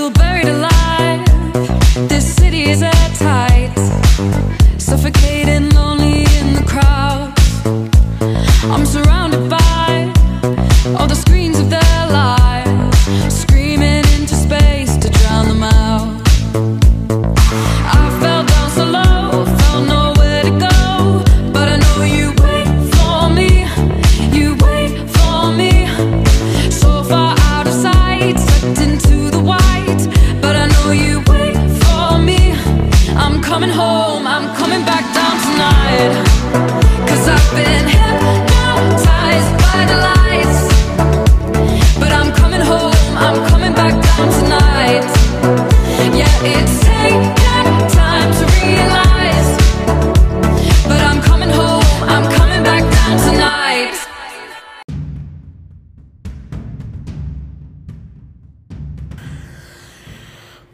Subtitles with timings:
[0.00, 1.22] feel buried alive.
[2.08, 3.78] This city is airtight,
[4.78, 5.69] suffocating,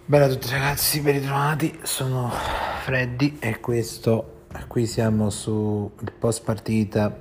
[0.09, 2.31] Bene a tutti ragazzi, ben ritrovati, sono
[2.85, 7.19] Freddy e questo, qui siamo sul post partita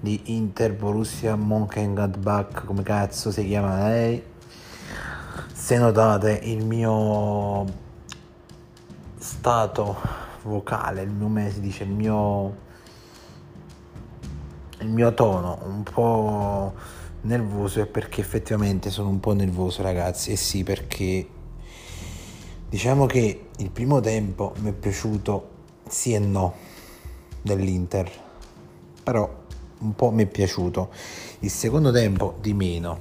[0.00, 4.20] di Inter Borussia Mönchengladbach, come cazzo si chiama lei.
[5.52, 7.64] Se notate il mio
[9.16, 9.98] stato
[10.42, 12.56] vocale, il mio, si dice, il mio,
[14.80, 16.74] il mio tono un po'
[17.20, 21.36] nervoso è perché effettivamente sono un po' nervoso ragazzi e sì perché
[22.68, 25.48] Diciamo che il primo tempo mi è piaciuto
[25.88, 26.54] sì e no
[27.40, 28.10] dell'Inter,
[29.02, 29.26] però
[29.78, 30.90] un po' mi è piaciuto.
[31.38, 32.98] Il secondo tempo di meno,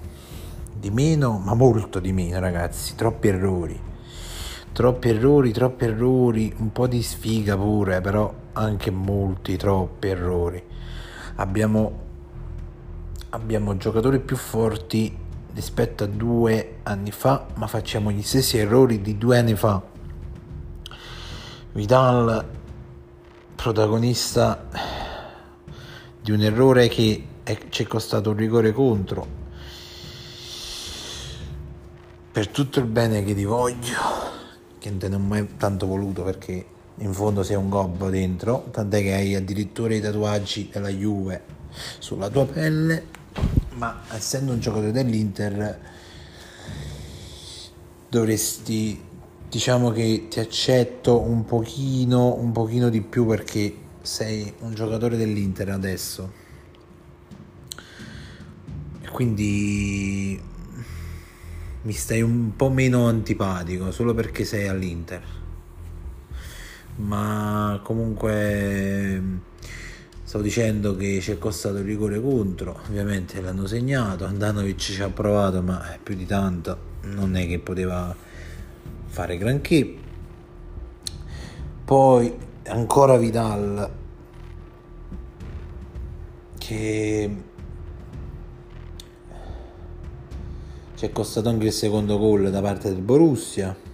[0.73, 3.77] di meno, ma molto di meno ragazzi, troppi errori.
[4.71, 10.63] Troppi errori, troppi errori, un po' di sfiga pure, però anche molti, troppi errori.
[11.35, 11.91] Abbiamo,
[13.31, 15.25] abbiamo giocatori più forti
[15.57, 19.81] rispetto a due anni fa, ma facciamo gli stessi errori di due anni fa.
[21.71, 22.47] Vidal,
[23.55, 24.67] protagonista
[26.21, 29.25] di un errore che è, ci è costato un rigore contro.
[32.31, 33.97] Per tutto il bene che ti voglio,
[34.77, 36.65] che non te ho mai tanto voluto perché
[36.97, 41.41] in fondo sei un gobbo dentro, tant'è che hai addirittura i tatuaggi della Juve
[41.97, 43.16] sulla tua pelle
[43.77, 45.79] ma essendo un giocatore dell'Inter
[48.09, 48.99] dovresti
[49.49, 55.69] diciamo che ti accetto un pochino un pochino di più perché sei un giocatore dell'Inter
[55.69, 56.45] adesso.
[59.01, 60.41] E quindi
[61.81, 65.35] mi stai un po' meno antipatico solo perché sei all'Inter.
[66.95, 69.21] Ma comunque
[70.27, 75.09] Stavo dicendo che ci è costato il rigore contro, ovviamente l'hanno segnato, Andanovic ci ha
[75.09, 78.13] provato ma più di tanto non è che poteva
[79.05, 79.95] fare granché.
[81.85, 83.89] Poi ancora Vidal
[86.57, 87.43] che
[90.93, 93.86] ci è costato anche il secondo gol da parte del Borussia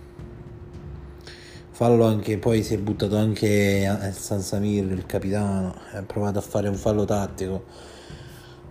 [1.76, 6.68] fallo anche poi si è buttato anche San Samir il capitano ha provato a fare
[6.68, 7.64] un fallo tattico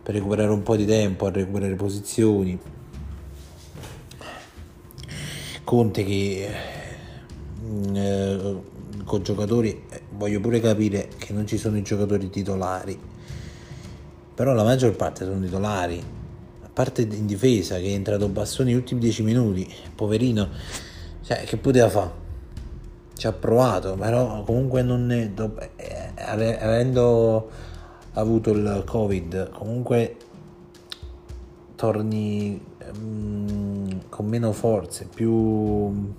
[0.04, 2.56] per recuperare un po' di tempo a recuperare posizioni.
[5.64, 6.48] Conte che
[7.92, 8.56] eh,
[9.04, 12.96] con giocatori eh, voglio pure capire che non ci sono i giocatori titolari
[14.34, 16.00] però la maggior parte sono titolari
[16.62, 20.48] a parte in difesa che è entrato Bastoni negli ultimi 10 minuti poverino
[21.22, 22.21] cioè che poteva fare
[23.22, 25.30] ci ha provato, però comunque non è,
[25.76, 27.48] eh, avendo
[28.14, 30.16] avuto il covid, comunque
[31.76, 32.60] torni
[32.92, 36.12] um, con meno forze, più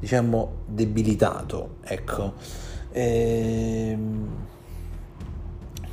[0.00, 2.32] diciamo debilitato, ecco.
[2.90, 4.28] E, ehm,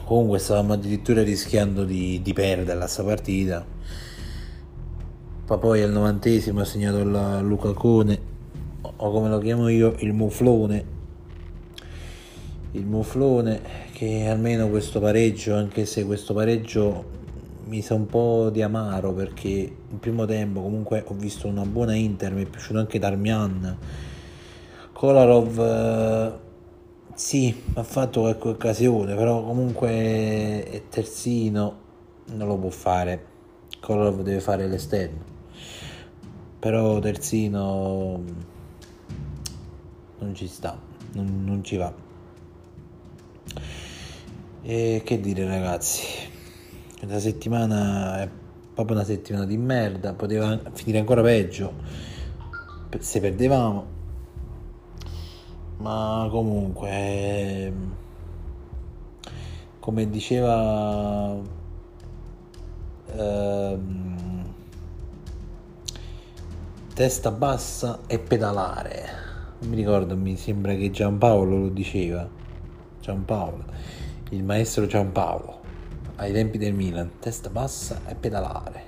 [0.06, 3.64] comunque stavamo addirittura rischiando di, di perdere questa partita.
[5.48, 8.34] Ma poi al novantesimo ha segnato il Luca Cone
[8.96, 10.94] o come lo chiamo io il muflone.
[12.72, 13.62] Il muflone
[13.94, 17.14] che almeno questo pareggio anche se questo pareggio
[17.66, 21.96] mi sa un po' di amaro perché il primo tempo comunque ho visto una buona
[21.96, 23.78] Inter mi è piaciuto anche Darmian.
[24.92, 26.34] Kolarov eh,
[27.14, 29.90] sì ha fatto qualche occasione però comunque
[30.64, 31.84] è terzino
[32.34, 33.34] non lo può fare.
[33.80, 35.34] Kolarov deve fare l'esterno.
[36.60, 38.24] Però terzino
[40.26, 40.78] non ci sta,
[41.14, 41.94] non, non ci va.
[44.64, 46.04] E che dire ragazzi,
[46.98, 48.30] questa settimana è
[48.74, 51.74] proprio una settimana di merda, poteva finire ancora peggio
[53.00, 53.94] se perdevamo.
[55.78, 57.96] Ma comunque, ehm,
[59.80, 61.36] come diceva
[63.14, 64.54] ehm,
[66.94, 69.25] testa bassa e pedalare.
[69.60, 72.28] Non mi ricordo, mi sembra che Giampaolo lo diceva.
[73.00, 73.64] Giampaolo,
[74.32, 75.64] il maestro Giampaolo
[76.18, 78.84] ai tempi del Milan, testa bassa e pedalare.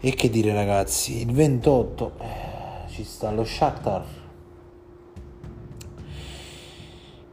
[0.00, 4.04] E che dire ragazzi, il 28 eh, ci sta lo Shakhtar.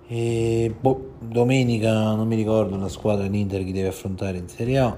[0.07, 4.97] E boh, domenica non mi ricordo la squadra dell'Inter che deve affrontare in Serie A.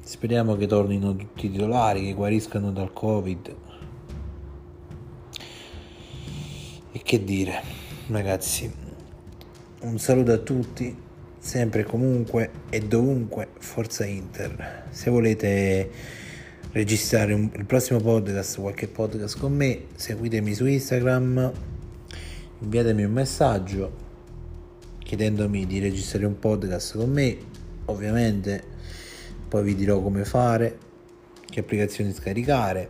[0.00, 3.54] Speriamo che tornino tutti i titolari, che guariscano dal Covid.
[6.96, 7.60] E che dire,
[8.06, 8.72] ragazzi,
[9.80, 10.96] un saluto a tutti
[11.40, 14.84] sempre comunque e dovunque Forza Inter.
[14.90, 15.90] Se volete
[16.70, 21.52] registrare un, il prossimo podcast, qualche podcast con me, seguitemi su Instagram,
[22.60, 23.92] inviatemi un messaggio
[25.00, 27.36] chiedendomi di registrare un podcast con me,
[27.86, 28.62] ovviamente
[29.48, 30.78] poi vi dirò come fare,
[31.50, 32.88] che applicazioni scaricare,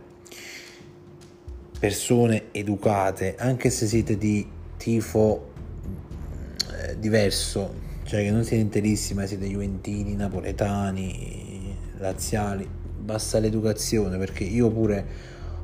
[1.79, 5.51] persone educate, anche se siete di tifo
[6.71, 12.67] eh, diverso cioè che non siete interissimi, ma siete juventini, napoletani, laziali,
[12.99, 15.05] basta l'educazione perché io pure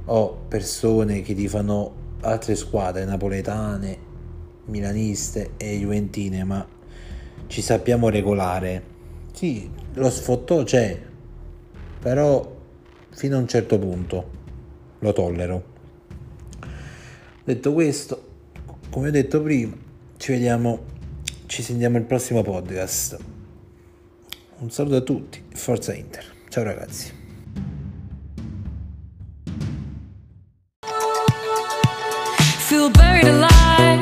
[0.06, 3.98] ho persone che ti fanno altre squadre napoletane,
[4.66, 6.68] milaniste e juventine, ma
[7.46, 8.90] ci sappiamo regolare.
[9.34, 11.00] Sì, lo sfottò c'è,
[12.00, 12.58] però
[13.12, 14.30] fino a un certo punto
[14.98, 15.71] lo tollero.
[17.44, 18.30] Detto questo,
[18.90, 19.76] come ho detto prima,
[20.18, 20.90] ci vediamo
[21.52, 23.18] ci sentiamo al prossimo podcast.
[24.60, 26.24] Un saluto a tutti, Forza Inter.
[26.48, 27.12] Ciao ragazzi.
[32.60, 34.02] Feel buried alive.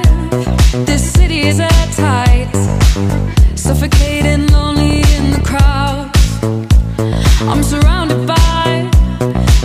[0.86, 2.52] This city is at tight.
[3.56, 6.12] Suffocating, lonely in the crowd.
[7.48, 8.88] I'm surrounded by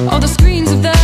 [0.09, 0.94] all the screens of the